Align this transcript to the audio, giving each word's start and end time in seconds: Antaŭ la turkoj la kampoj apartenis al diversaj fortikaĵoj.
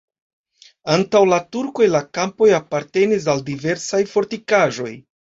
Antaŭ 0.93 1.19
la 1.31 1.37
turkoj 1.55 1.89
la 1.95 1.99
kampoj 2.17 2.47
apartenis 2.59 3.27
al 3.33 3.43
diversaj 3.51 4.01
fortikaĵoj. 4.15 4.89